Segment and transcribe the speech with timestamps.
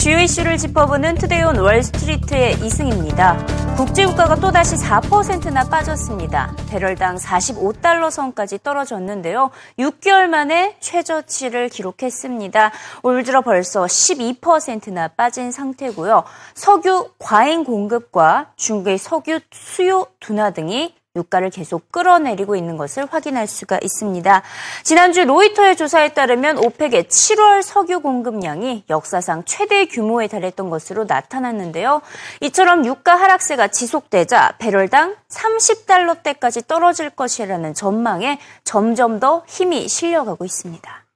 [0.00, 3.36] 주요 이슈를 짚어보는 Today on Wall Street의 이승입니다.
[3.76, 6.56] 국제유가가 또다시 4%나 빠졌습니다.
[6.70, 9.50] 배럴당 45달러 선까지 떨어졌는데요.
[9.78, 12.72] 6개월 만에 최저치를 기록했습니다.
[13.02, 16.24] 올 들어 벌써 12%나 빠진 상태고요.
[16.54, 23.80] 석유 과잉 공급과 중국의 석유 수요 둔화 등이 유가를 계속 끌어내리고 있는 것을 확인할 수가
[23.82, 24.42] 있습니다.
[24.84, 32.00] 지난주 로이터의 조사에 따르면 OPEC의 7월 석유 공급량이 역사상 최대 규모에 달했던 것으로 나타났는데요.
[32.42, 41.06] 이처럼 유가 하락세가 지속되자 배럴당 30달러대까지 떨어질 것이라는 전망에 점점 더 힘이 실려가고 있습니다.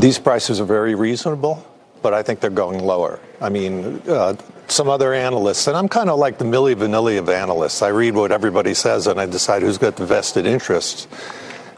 [0.00, 1.71] These prices are very reasonable.
[2.02, 3.20] But I think they're going lower.
[3.40, 4.36] I mean, uh,
[4.68, 7.82] some other analysts, and I'm kind of like the Milli Vanilli of analysts.
[7.82, 11.06] I read what everybody says and I decide who's got the vested interests.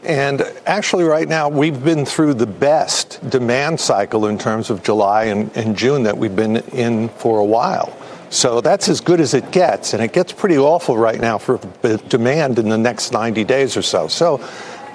[0.03, 5.25] And actually, right now, we've been through the best demand cycle in terms of July
[5.25, 7.95] and, and June that we've been in for a while.
[8.29, 11.57] So that's as good as it gets, and it gets pretty awful right now for
[12.09, 14.07] demand in the next 90 days or so.
[14.07, 14.37] So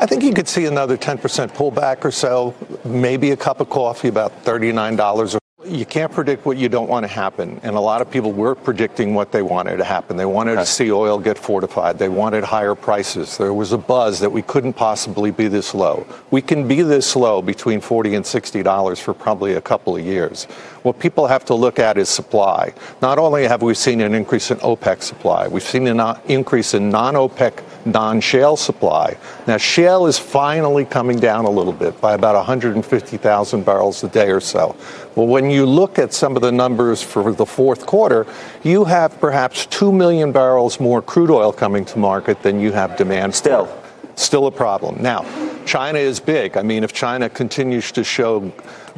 [0.00, 1.18] I think you could see another 10%
[1.52, 2.54] pullback or so,
[2.86, 5.39] maybe a cup of coffee about $39
[5.70, 7.60] you can't predict what you don't want to happen.
[7.62, 10.16] And a lot of people were predicting what they wanted to happen.
[10.16, 11.98] They wanted to see oil get fortified.
[11.98, 13.38] They wanted higher prices.
[13.38, 16.06] There was a buzz that we couldn't possibly be this low.
[16.30, 20.44] We can be this low between 40 and $60 for probably a couple of years.
[20.82, 22.72] What people have to look at is supply.
[23.02, 26.72] Not only have we seen an increase in OPEC supply, we've seen an uh, increase
[26.72, 29.16] in non OPEC, non shale supply.
[29.46, 34.30] Now, shale is finally coming down a little bit by about 150,000 barrels a day
[34.30, 34.74] or so.
[35.16, 38.27] Well, when you look at some of the numbers for the fourth quarter,
[38.62, 42.97] you have perhaps 2 million barrels more crude oil coming to market than you have
[42.97, 43.34] demand.
[43.34, 43.69] Still.
[44.14, 45.03] Still a problem.
[45.03, 45.25] Now,
[45.66, 46.56] China is big.
[46.56, 48.53] I mean, if China continues to show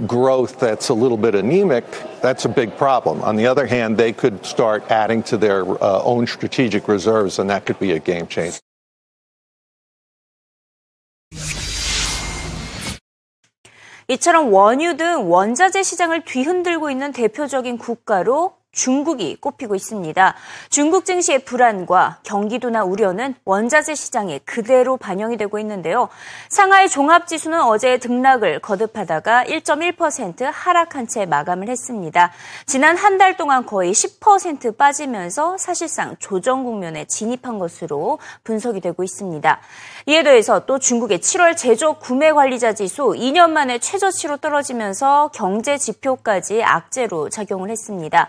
[0.07, 1.85] growth that's a little bit anemic,
[2.21, 3.22] that's a big problem.
[3.22, 7.49] On the other hand, they could start adding to their uh, own strategic reserves, and
[7.51, 8.59] that could be a game changer.
[14.12, 20.34] 이처럼 원유 등 원자재 시장을 뒤흔들고 있는 대표적인 국가로 중국이 꼽히고 있습니다.
[20.69, 26.09] 중국 증시의 불안과 경기도나 우려는 원자재 시장에 그대로 반영이 되고 있는데요.
[26.49, 32.33] 상하이 종합지수는 어제 등락을 거듭하다가 1.1% 하락한 채 마감을 했습니다.
[32.66, 39.60] 지난 한 달 동안 거의 10% 빠지면서 사실상 조정 국면에 진입한 것으로 분석이 되고 있습니다.
[40.06, 46.65] 이에 더해서 또 중국의 7월 제조 구매 관리자 지수 2년 만에 최저치로 떨어지면서 경제 지표까지
[46.65, 48.28] 악재로 작용을 했습니다.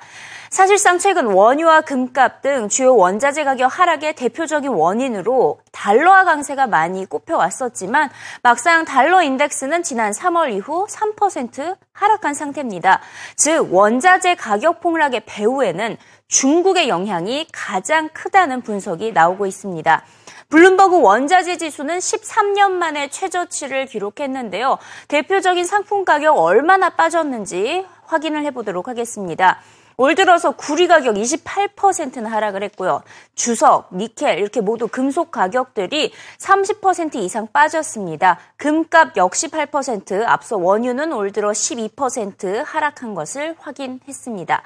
[0.50, 8.10] 사실상 최근 원유와 금값 등 주요 원자재 가격 하락의 대표적인 원인으로 달러화 강세가 많이 꼽혀왔었지만
[8.42, 13.02] 막상 달러 인덱스는 지난 3월 이후 3% 하락한 상태입니다.
[13.36, 20.04] 즉 원자재 가격 폭락의 배후에는 중국의 영향이 가장 크다는 분석이 나오고 있습니다.
[20.50, 24.78] 블룸버그 원자재 지수는 13년 만에 최저치를 기록했는데요.
[25.08, 29.60] 대표적인 상품 가격 얼마나 빠졌는지 확인을 해보도록 하겠습니다.
[29.98, 33.04] 올 들어서 구리 가격 28%나 하락을 했고요.
[33.36, 38.40] 주석, 니켈 이렇게 모두 금속 가격들이 30% 이상 빠졌습니다.
[38.58, 44.62] 금값 역시 8%, 앞서 원유는 올 들어 12% 하락한 것을 확인했습니다.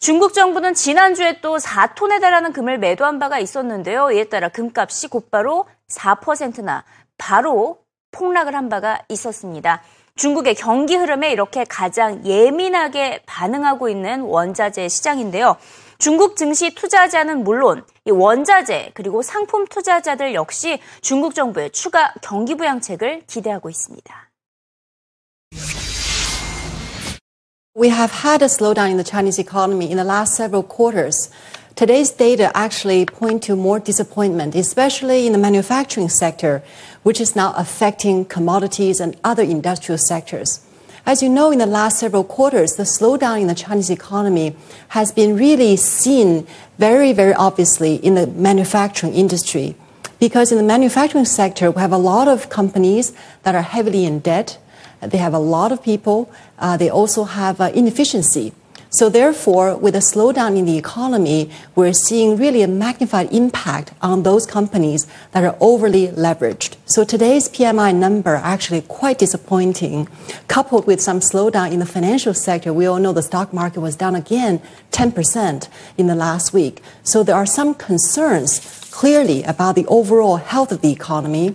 [0.00, 4.12] 중국 정부는 지난주에 또 4톤에 달하는 금을 매도한 바가 있었는데요.
[4.12, 6.84] 이에 따라 금값이 곧바로 4%나
[7.16, 7.78] 바로
[8.12, 9.82] 폭락을 한 바가 있었습니다.
[10.18, 15.56] 중국의 경기 흐름에 이렇게 가장 예민하게 반응하고 있는 원자재 시장인데요.
[15.98, 23.22] 중국 증시 투자자는 물론 이 원자재 그리고 상품 투자자들 역시 중국 정부의 추가 경기 부양책을
[23.26, 24.28] 기대하고 있습니다.
[27.76, 31.30] We have had a slowdown in the Chinese economy in the last several quarters.
[31.78, 36.60] Today's data actually point to more disappointment, especially in the manufacturing sector,
[37.02, 40.60] which is now affecting commodities and other industrial sectors.
[41.06, 44.54] As you know, in the last several quarters, the slowdown in the Chinese economy
[44.88, 46.46] has been really seen
[46.76, 49.74] very, very obviously in the manufacturing industry.
[50.20, 54.18] Because in the manufacturing sector, we have a lot of companies that are heavily in
[54.18, 54.58] debt.
[55.00, 56.30] They have a lot of people.
[56.58, 58.52] Uh, they also have uh, inefficiency.
[58.90, 64.22] So therefore, with a slowdown in the economy, we're seeing really a magnified impact on
[64.22, 66.76] those companies that are overly leveraged.
[66.86, 70.08] So today's PMI number actually quite disappointing,
[70.48, 72.72] coupled with some slowdown in the financial sector.
[72.72, 74.62] We all know the stock market was down again
[74.92, 75.68] 10%
[75.98, 76.82] in the last week.
[77.02, 81.54] So there are some concerns clearly about the overall health of the economy.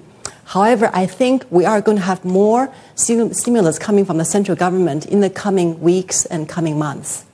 [0.53, 5.07] However, I think we are going to have more stimulus coming from the central government
[5.07, 7.25] in the coming weeks and coming months.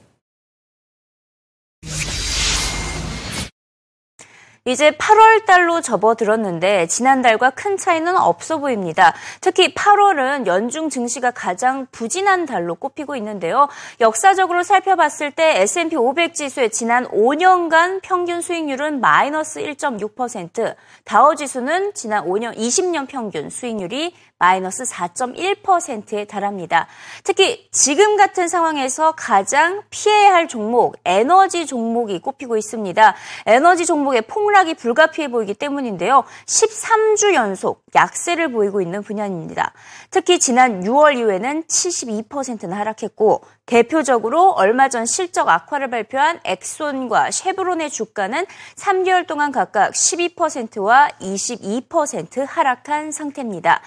[4.70, 9.16] 이제 8월 달로 접어들었는데 지난달과 큰 차이는 없어 보입니다.
[9.42, 13.68] 특히 8월은 연중 증시가 가장 부진한 달로 꼽히고 있는데요.
[14.00, 22.26] 역사적으로 살펴봤을 때 S&P 500 지수의 지난 5년간 평균 수익률은 마이너스 1.6%, 다우 지수는 지난
[22.26, 26.88] 5년 20년 평균 수익률이 마이너스 4.1%에 달합니다.
[27.24, 33.16] 특히 지금 같은 상황에서 가장 피해야 할 종목, 에너지 종목이 꼽히고 있습니다.
[33.46, 36.24] 에너지 종목의 폭락이 불가피해 보이기 때문인데요.
[36.46, 39.74] 13주 연속 약세를 보이고 있는 분야입니다.
[40.10, 48.48] 특히 지난 6월 이후에는 72%나 하락했고 대표적으로 얼마 전 실적 악화를 발표한 엑손과 쉐브론의 주가는
[48.76, 53.82] 3개월 동안 각각 12%와 22% 하락한 상태입니다.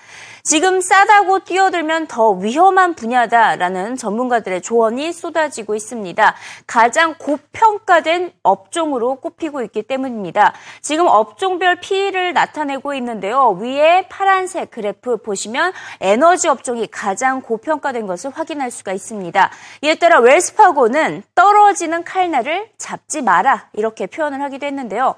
[0.45, 6.35] 지금 싸다고 뛰어들면 더 위험한 분야다라는 전문가들의 조언이 쏟아지고 있습니다.
[6.67, 10.53] 가장 고평가된 업종으로 꼽히고 있기 때문입니다.
[10.81, 13.51] 지금 업종별 피해를 나타내고 있는데요.
[13.51, 19.51] 위에 파란색 그래프 보시면 에너지 업종이 가장 고평가된 것을 확인할 수가 있습니다.
[19.81, 25.15] 이에 따라 웰스파고는 떨어지는 칼날을 잡지 마라 이렇게 표현을 하기도 했는데요.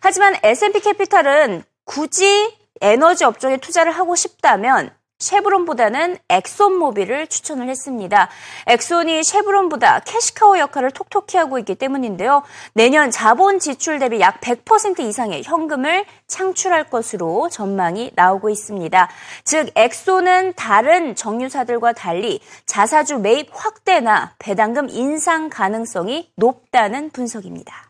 [0.00, 8.28] 하지만 S&P 캐피탈은 굳이 에너지 업종에 투자를 하고 싶다면 쉐브론보다는 엑손모빌을 추천을 했습니다.
[8.66, 12.42] 엑손이 쉐브론보다 cash cow 역할을 톡톡히 하고 있기 때문인데요.
[12.72, 19.08] 내년 자본 지출 대비 약 100% 이상의 현금을 창출할 것으로 전망이 나오고 있습니다.
[19.44, 27.89] 즉 엑손은 다른 정유사들과 달리 자사주 매입 확대나 배당금 인상 가능성이 높다는 분석입니다.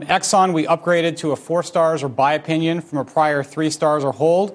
[0.00, 4.04] Exxon, we upgraded to a four stars or buy opinion from a prior three stars
[4.04, 4.54] or hold.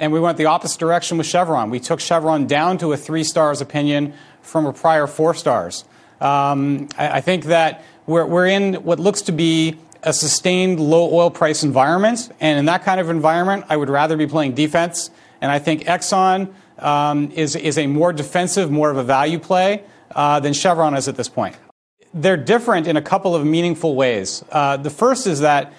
[0.00, 1.70] And we went the opposite direction with Chevron.
[1.70, 5.84] We took Chevron down to a three stars opinion from a prior four stars.
[6.20, 11.14] Um, I, I, think that we're, we're in what looks to be a sustained low
[11.14, 12.28] oil price environment.
[12.40, 15.10] And in that kind of environment, I would rather be playing defense.
[15.40, 19.84] And I think Exxon um, is, is a more defensive, more of a value play
[20.16, 21.54] uh, than Chevron is at this point
[22.12, 24.44] they're different in a couple of meaningful ways.
[24.50, 25.72] Uh, the first is that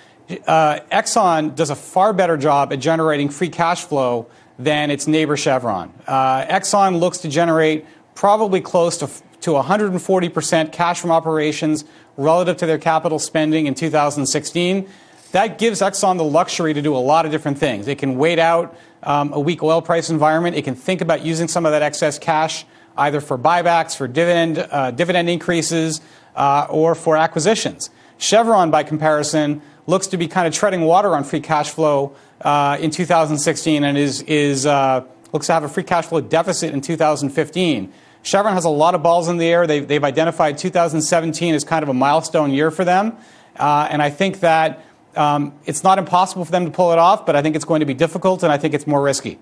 [0.48, 5.36] uh, Exxon does a far better job at generating free cash flow than its neighbor
[5.36, 5.94] Chevron.
[6.08, 7.86] Uh, Exxon looks to generate
[8.16, 9.10] probably close to,
[9.42, 11.84] to 140% cash from operations
[12.18, 14.88] relative to their capital spending in 2016.
[15.32, 17.88] That gives Exxon the luxury to do a lot of different things.
[17.88, 20.56] It can wait out um, a weak oil price environment.
[20.56, 22.66] It can think about using some of that excess cash
[22.98, 26.02] either for buybacks, for dividend, uh, dividend increases,
[26.36, 27.90] uh, or for acquisitions.
[28.18, 32.78] Chevron, by comparison, looks to be kind of treading water on free cash flow uh,
[32.80, 36.82] in 2016 and is, is uh, looks to have a free cash flow deficit in
[36.82, 37.92] 2015.
[38.24, 39.66] Chevron has a lot of balls in the air.
[39.66, 43.18] They've, they've identified 2017 as kind of a milestone year for them.
[43.56, 44.86] Uh, and I think that
[45.16, 47.80] um, it's not impossible for them to pull it off, but I think it's going
[47.80, 49.40] to be difficult and I think it's more risky.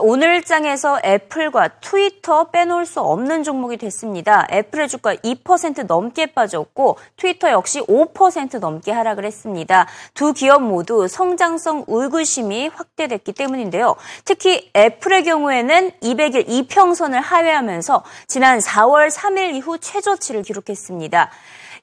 [0.00, 4.46] 오늘 장에서 애플과 트위터 빼놓을 수 없는 종목이 됐습니다.
[4.50, 9.86] 애플의 주가 2% 넘게 빠졌고 트위터 역시 5% 넘게 하락을 했습니다.
[10.14, 13.96] 두 기업 모두 성장성 의구심이 확대됐기 때문인데요.
[14.24, 21.30] 특히 애플의 경우에는 200일 이평선을 하회하면서 지난 4월 3일 이후 최저치를 기록했습니다.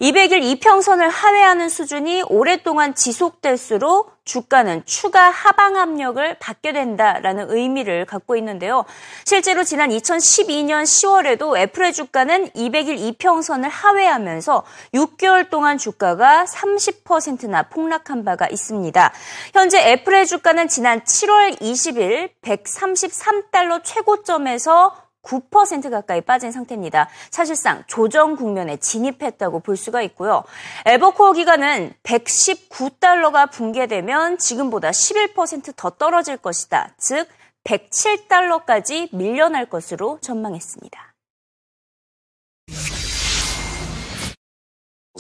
[0.02, 8.84] 200일 이평선을 하회하는 수준이 오랫동안 지속될수록 주가는 추가 하방 압력을 받게 된다라는 의미를 갖고 있는데요.
[9.24, 14.64] 실제로 지난 2012년 10월에도 애플의 주가는 200일 이평선을 하회하면서
[14.96, 19.14] 6개월 동안 주가가 30%나 폭락한 바가 있습니다.
[19.54, 27.10] 현재 애플의 주가는 지난 7월 20일 133달러 최고점에서 9% 가까이 빠진 상태입니다.
[27.32, 30.44] 사실상 조정 국면에 진입했다고 볼 수가 있고요.
[30.86, 36.90] 에버코어 기간은 119달러가 붕괴되면 지금보다 11%더 떨어질 것이다.
[36.98, 37.28] 즉
[37.64, 41.15] 107달러까지 밀려날 것으로 전망했습니다.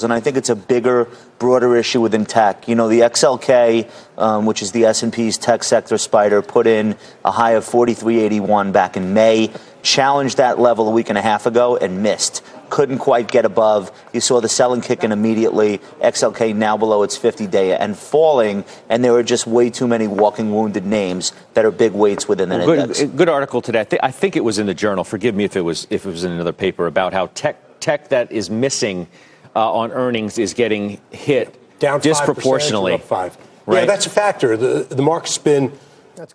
[0.04, 1.08] And I think it's a bigger,
[1.40, 2.68] broader issue within tech.
[2.68, 7.32] You know, the XLK, um, which is the S&P's tech sector spider, put in a
[7.32, 11.78] high of 43.81 back in May, challenged that level a week and a half ago
[11.78, 12.44] and missed.
[12.70, 13.90] Couldn't quite get above.
[14.12, 15.78] You saw the selling kick in immediately.
[16.02, 20.08] XLK now below its 50 day and falling, and there are just way too many
[20.08, 23.00] walking wounded names that are big weights within the well, index.
[23.00, 23.86] Good, good article today.
[23.94, 25.06] I, I think it was in the journal.
[25.06, 28.10] Forgive me if it was if it was in another paper about how tech tech
[28.10, 29.08] that is missing
[29.56, 32.94] uh, on earnings is getting hit down disproportionately.
[32.94, 33.38] 5%, five.
[33.66, 33.80] Right.
[33.80, 34.56] Yeah, that's a factor.
[34.58, 35.72] The the market's been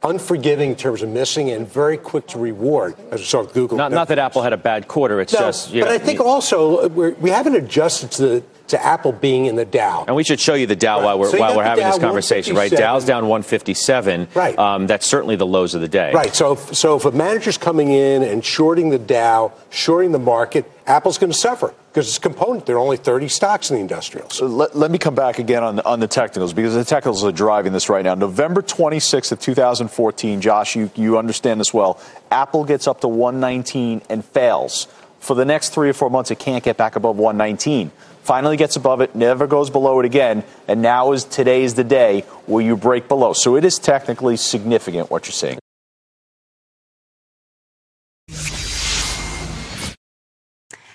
[0.02, 3.78] unforgiving in terms of missing and very quick to reward, as we saw with Google.
[3.78, 5.20] Not, not that Apple had a bad quarter.
[5.20, 8.42] It's No, just you but know, I think also uh, we're, we haven't adjusted to
[8.70, 10.04] to Apple being in the Dow.
[10.06, 11.04] And we should show you the Dow Right.
[11.04, 12.70] while we're So while we're the having this conversation, right?
[12.70, 14.28] Dow's down 157.
[14.34, 14.58] Right.
[14.58, 16.12] Um, that's certainly the lows of the day.
[16.12, 16.34] Right.
[16.34, 20.70] So, if, so if a manager's coming in and shorting the Dow, shorting the market,
[20.86, 22.66] Apple's going to suffer because it's a component.
[22.66, 24.34] There are only 30 stocks in the industrials.
[24.34, 27.24] So let, let me come back again on the, on the technicals because the technicals
[27.24, 28.14] are driving this right now.
[28.14, 32.00] November 26th of 2014, Josh, you, you understand this well.
[32.30, 34.88] Apple gets up to 119 and fails.
[35.20, 37.92] For the next three or four months, it can't get back above 119.
[38.22, 41.84] Finally gets above it, never goes below it again, and now is today is the
[41.84, 43.32] day where you break below.
[43.32, 45.59] So it is technically significant what you're seeing.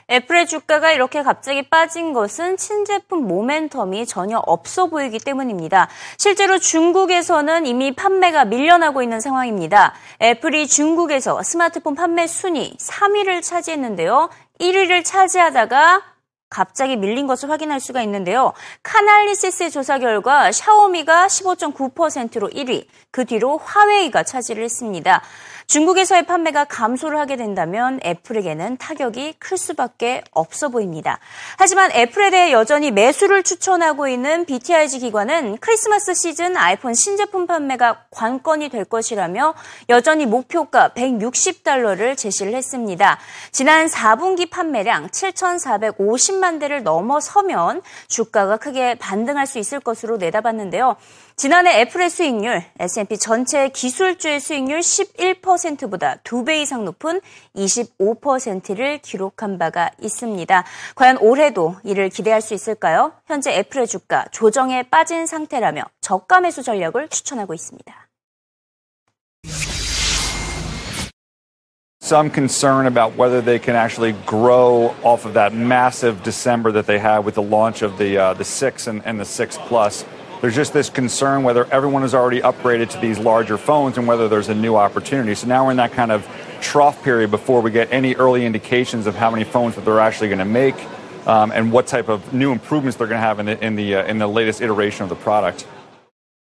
[0.09, 5.89] 애플의 주가가 이렇게 갑자기 빠진 것은 신제품 모멘텀이 전혀 없어 보이기 때문입니다.
[6.17, 9.93] 실제로 중국에서는 이미 판매가 밀려나고 있는 상황입니다.
[10.21, 14.29] 애플이 중국에서 스마트폰 판매 순위 3위를 차지했는데요.
[14.59, 16.14] 1위를 차지하다가
[16.55, 18.53] 갑자기 밀린 것을 확인할 수가 있는데요.
[18.81, 25.21] 카날리시스의 조사 결과 샤오미가 15.9%로 1위, 그 뒤로 화웨이가 차지를 했습니다.
[25.67, 31.19] 중국에서의 판매가 감소를 하게 된다면 애플에게는 타격이 클 수밖에 없어 보입니다.
[31.57, 38.69] 하지만 애플에 대해 여전히 매수를 추천하고 있는 BTIG 기관은 크리스마스 시즌 아이폰 신제품 판매가 관건이
[38.69, 39.55] 될 것이라며
[39.89, 43.17] 여전히 목표가 160달러를 제시를 했습니다.
[43.51, 50.95] 지난 4분기 판매량 7,450만 대를 넘어서면 주가가 크게 반등할 수 있을 것으로 내다봤는데요.
[51.35, 57.19] 지난해 애플의 수익률, S&P 전체 기술주의 수익률 11%보다 2배 이상 높은
[57.55, 60.63] 25%를 기록한 바가 있습니다.
[60.95, 63.11] 과연 올해도 이를 기대할 수 있을까요?
[63.25, 68.07] 현재 애플의 주가 조정에 빠진 상태라며 저가 매수 전략을 추천하고 있습니다.
[72.05, 76.99] Some concern about whether they can actually grow off of that massive December that they
[76.99, 80.05] had with the launch of the uh, the six and, and the six plus.
[80.39, 84.29] There's just this concern whether everyone is already upgraded to these larger phones and whether
[84.29, 85.33] there's a new opportunity.
[85.33, 86.27] So now we're in that kind of
[86.61, 90.27] trough period before we get any early indications of how many phones that they're actually
[90.27, 90.75] going to make
[91.25, 93.95] um, and what type of new improvements they're going to have in the in the
[93.95, 95.65] uh, in the latest iteration of the product.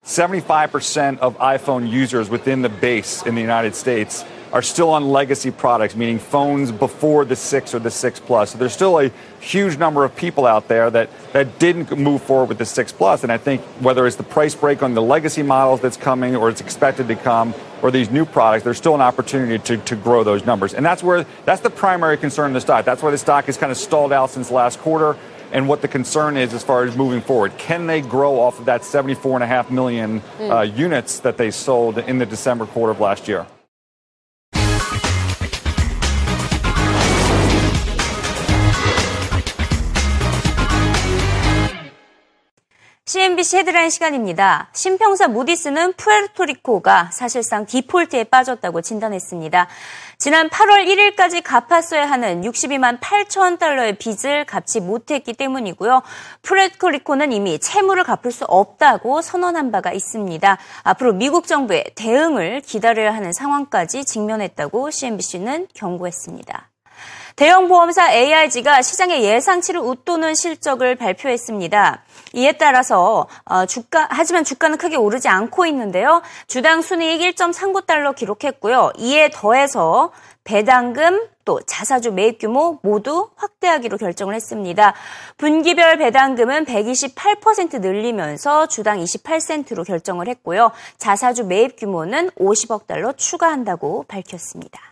[0.03, 5.51] 75% of iPhone users within the base in the United States are still on legacy
[5.51, 8.53] products, meaning phones before the 6 or the 6 Plus.
[8.53, 12.51] So there's still a huge number of people out there that, that didn't move forward
[12.51, 13.23] with the 6 Plus.
[13.23, 16.51] And I think whether it's the price break on the legacy models that's coming or
[16.51, 20.23] it's expected to come or these new products, there's still an opportunity to, to grow
[20.23, 20.75] those numbers.
[20.75, 22.85] And that's where that's the primary concern in the stock.
[22.85, 25.17] That's why the stock is kind of stalled out since last quarter
[25.51, 27.57] and what the concern is as far as moving forward.
[27.59, 32.27] Can they grow off of that 74.5 million uh, units that they sold in the
[32.27, 33.47] December quarter of last year?
[43.05, 44.71] CNBC 헤드라인 시간입니다.
[44.73, 49.67] 신평사 무디스는 푸에르토리코가 사실상 디폴트에 빠졌다고 진단했습니다.
[50.19, 56.01] 지난 8월 1일까지 갚았어야 하는 62만 8천 달러의 빚을 갚지 못했기 때문이고요.
[56.43, 60.57] 푸에르토리코는 이미 채무를 갚을 수 없다고 선언한 바가 있습니다.
[60.85, 66.72] 앞으로 미국 정부의 대응을 기다려야 하는 상황까지 직면했다고 CNBC는 경고했습니다.
[67.37, 72.03] 대형 보험사 AIG가 시장의 예상치를 웃도는 실적을 발표했습니다.
[72.35, 76.23] 이에 따라서 어, 주가 하지만 주가는 크게 오르지 않고 있는데요.
[76.47, 78.93] 주당 순이익 1.39달러 기록했고요.
[78.99, 80.13] 이에 더해서
[80.45, 84.95] 배당금 또 자사주 매입 규모 모두 확대하기로 결정을 했습니다.
[85.37, 90.73] 분기별 배당금은 128% 늘리면서 주당 28센트로 결정을 했고요.
[90.99, 94.92] 자사주 매입 규모는 50억 달러 추가한다고 밝혔습니다.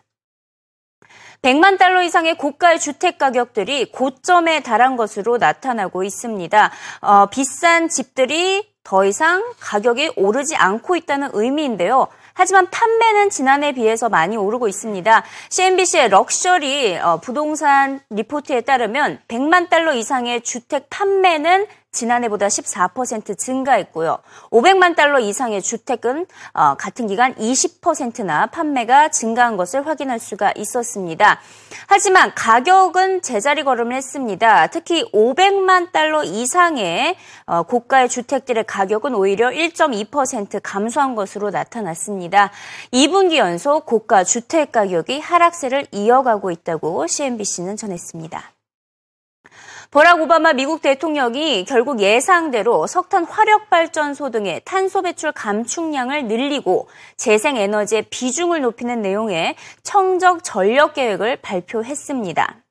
[1.42, 6.70] 100만 달러 이상의 고가의 주택 가격들이 고점에 달한 것으로 나타나고 있습니다.
[7.00, 12.08] 어, 비싼 집들이 더 이상 가격이 오르지 않고 있다는 의미인데요.
[12.34, 15.22] 하지만 판매는 지난해에 비해서 많이 오르고 있습니다.
[15.50, 24.18] CNBC의 luxury 어, 부동산 리포트에 따르면 100만 달러 이상의 주택 판매는 지난해보다 14% 증가했고요.
[24.50, 31.40] 500만 달러 이상의 주택은 어, 같은 기간 20%나 판매가 증가한 것을 확인할 수가 있었습니다.
[31.88, 34.68] 하지만 가격은 제자리 걸음을 했습니다.
[34.68, 37.16] 특히 500만 달러 이상의
[37.46, 42.50] 어, 고가의 주택들의 가격은 오히려 1.2% 감소한 것으로 나타났습니다.
[42.92, 48.59] 2분기 연속 고가 주택 가격이 하락세를 이어가고 있다고 CNBC는 전했습니다.
[49.90, 57.56] 버락 오바마 미국 대통령이 결국 예상대로 석탄 화력 발전소 등의 탄소 배출 감축량을 늘리고 재생
[57.56, 62.62] 에너지의 비중을 높이는 내용의 청적 전력 계획을 발표했습니다.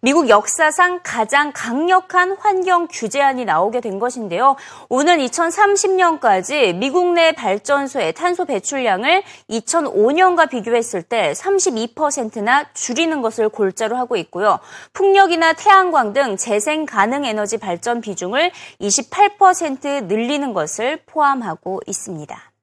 [0.00, 4.56] 미국 역사상 가장 강력한 환경 규제안이 나오게 된 것인데요.
[4.88, 14.16] 오는 2030년까지 미국 내 발전소의 탄소 배출량을 2005년과 비교했을 때 32%나 줄이는 것을 골자로 하고
[14.16, 14.58] 있고요.
[14.92, 18.50] 풍력이나 태양광 등 재생 가능 에너지 발전 비중을
[18.80, 22.55] 28% 늘리는 것을 포함하고 있습니다.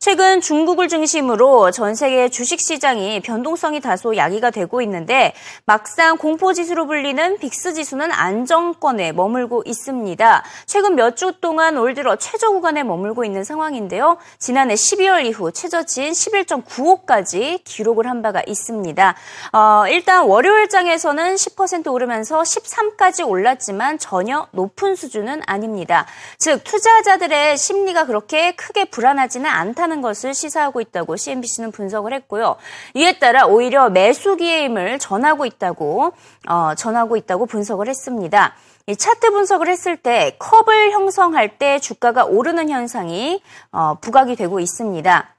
[0.00, 6.86] 최근 중국을 중심으로 전 세계 주식 시장이 변동성이 다소 야기가 되고 있는데 막상 공포 지수로
[6.86, 10.44] 불리는 빅스 지수는 안정권에 머물고 있습니다.
[10.66, 14.18] 최근 몇 주 동안 올 들어 최저 구간에 머물고 있는 상황인데요.
[14.38, 19.16] 지난해 12월 이후 최저치인 11.95까지 기록을 한 바가 있습니다.
[19.52, 26.06] 어, 일단 월요일 장에서는 10% 오르면서 13까지 올랐지만 전혀 높은 수준은 아닙니다.
[26.38, 29.87] 즉 투자자들의 심리가 그렇게 크게 불안하지는 않다.
[29.88, 32.56] 하는 것을 시사하고 있다고 CNBC는 분석을 했고요.
[32.94, 36.12] 이에 따라 오히려 매수 기회임을 전하고 있다고
[36.48, 38.54] 어, 전하고 있다고 분석을 했습니다.
[38.86, 43.42] 이 차트 분석을 했을 때 컵을 형성할 때 주가가 오르는 현상이
[43.72, 45.34] 어, 부각이 되고 있습니다.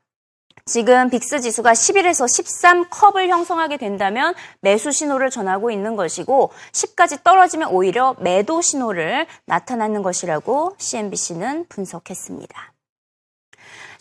[0.65, 7.69] 지금 빅스 지수가 11에서 13 컵을 형성하게 된다면 매수 신호를 전하고 있는 것이고 10까지 떨어지면
[7.69, 12.73] 오히려 매도 신호를 나타나는 것이라고 CNBC는 분석했습니다.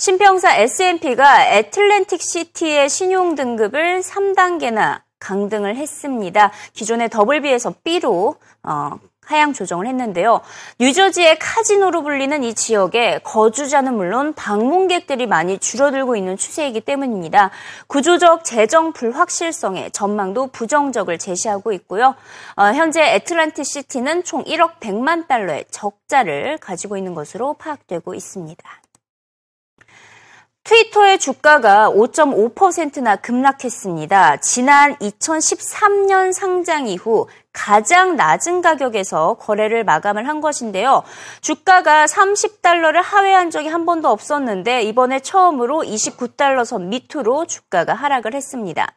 [0.00, 6.52] 신평사 S&P가 애틀랜틱 시티의 신용 등급을 3단계나 강등을 했습니다.
[6.72, 8.90] 기존의 더블비에서 B로 어,
[9.24, 10.40] 하향 조정을 했는데요.
[10.78, 17.50] 뉴저지의 카지노로 불리는 이 지역에 거주자는 물론 방문객들이 많이 줄어들고 있는 추세이기 때문입니다.
[17.88, 22.14] 구조적 재정 불확실성에 전망도 부정적을 제시하고 있고요.
[22.54, 28.64] 어, 현재 애틀란틱 시티는 총 1억 100만 달러의 적자를 가지고 있는 것으로 파악되고 있습니다.
[30.68, 34.36] 트위터의 주가가 5.5%나 급락했습니다.
[34.40, 41.04] 지난 2013년 상장 이후 가장 낮은 가격에서 거래를 마감을 한 것인데요.
[41.40, 48.94] 주가가 30달러를 하회한 적이 한 번도 없었는데 이번에 처음으로 29달러 선 밑으로 주가가 하락을 했습니다.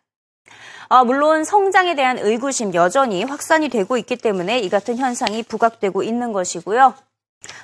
[0.90, 6.34] 아, 물론 성장에 대한 의구심 여전히 확산이 되고 있기 때문에 이 같은 현상이 부각되고 있는
[6.34, 6.96] 것이고요.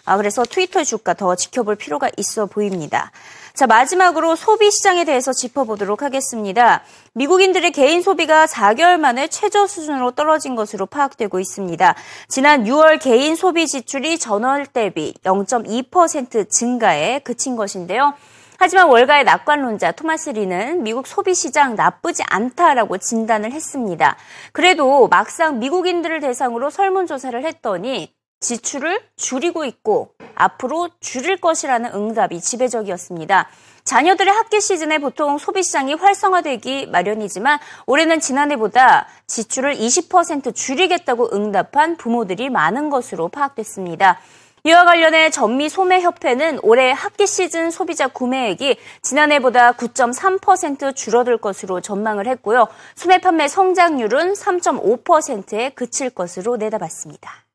[0.06, 3.12] 아, 그래서 트위터 주가 더 지켜볼 필요가 있어 보입니다.
[3.54, 6.84] 자, 마지막으로 소비 시장에 대해서 짚어보도록 하겠습니다.
[7.14, 11.96] 미국인들의 개인 소비가 4개월 만에 최저 수준으로 떨어진 것으로 파악되고 있습니다.
[12.30, 18.14] 지난 6월 개인 소비 지출이 전월 대비 0.2% 증가에 그친 것인데요.
[18.60, 24.18] 하지만 월가의 낙관론자 토마스 리는 미국 소비 시장 나쁘지 않다라고 진단을 했습니다.
[24.52, 33.50] 그래도 막상 미국인들을 대상으로 설문조사를 했더니 지출을 줄이고 있고 앞으로 줄일 것이라는 응답이 지배적이었습니다.
[33.84, 42.50] 자녀들의 학기 시즌에 보통 소비 시장이 활성화되기 마련이지만 올해는 지난해보다 지출을 20% 줄이겠다고 응답한 부모들이
[42.50, 44.20] 많은 것으로 파악됐습니다.
[44.66, 52.68] 이와 관련해 전미 소매협회는 올해 학기 시즌 소비자 구매액이 지난해보다 9.3% 줄어들 것으로 전망을 했고요.
[52.94, 57.47] 소매 판매 성장률은 3.5%에 그칠 것으로 내다봤습니다.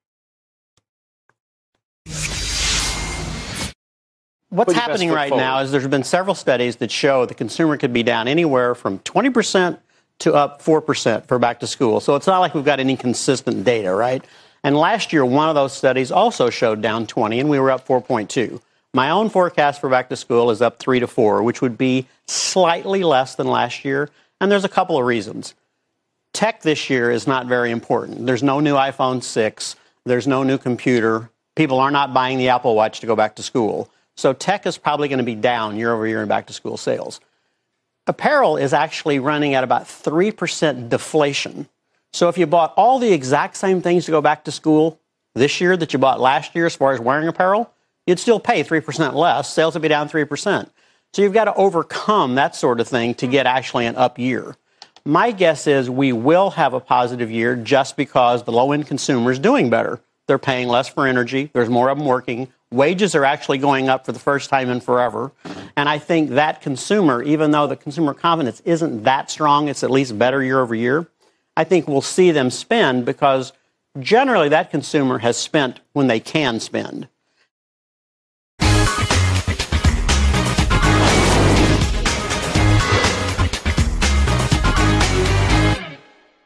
[4.52, 5.42] What's happening right forward?
[5.42, 8.98] now is there's been several studies that show the consumer could be down anywhere from
[8.98, 9.78] 20%
[10.18, 12.00] to up 4% for back to school.
[12.00, 14.22] So it's not like we've got any consistent data, right?
[14.62, 17.88] And last year, one of those studies also showed down 20, and we were up
[17.88, 18.60] 4.2.
[18.92, 22.06] My own forecast for back to school is up 3 to 4, which would be
[22.26, 24.10] slightly less than last year.
[24.38, 25.54] And there's a couple of reasons.
[26.34, 28.26] Tech this year is not very important.
[28.26, 31.30] There's no new iPhone 6, there's no new computer.
[31.54, 33.90] People are not buying the Apple Watch to go back to school.
[34.16, 36.76] So tech is probably going to be down year over year in back to school
[36.76, 37.20] sales.
[38.06, 41.68] Apparel is actually running at about 3% deflation.
[42.12, 44.98] So if you bought all the exact same things to go back to school
[45.34, 47.72] this year that you bought last year as far as wearing apparel,
[48.06, 49.52] you'd still pay 3% less.
[49.52, 50.68] Sales would be down 3%.
[51.12, 54.56] So you've got to overcome that sort of thing to get actually an up year.
[55.04, 59.30] My guess is we will have a positive year just because the low end consumer
[59.30, 60.00] is doing better.
[60.26, 61.50] They're paying less for energy.
[61.52, 62.48] There's more of them working.
[62.70, 65.32] Wages are actually going up for the first time in forever.
[65.76, 69.90] And I think that consumer, even though the consumer confidence isn't that strong, it's at
[69.90, 71.06] least better year over year.
[71.56, 73.52] I think we'll see them spend because
[73.98, 77.08] generally that consumer has spent when they can spend.